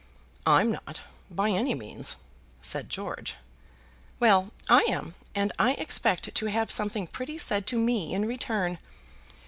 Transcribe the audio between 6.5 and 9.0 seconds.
something pretty said to me in return.